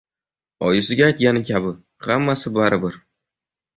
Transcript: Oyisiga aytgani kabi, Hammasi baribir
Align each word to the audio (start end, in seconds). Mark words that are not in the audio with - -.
Oyisiga 0.69 1.03
aytgani 1.09 1.43
kabi, 1.51 1.75
Hammasi 2.07 2.55
baribir 2.59 3.01